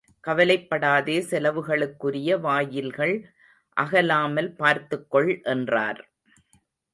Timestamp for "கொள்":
5.11-5.41